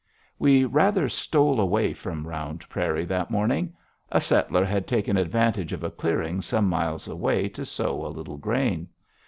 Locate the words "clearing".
5.91-6.41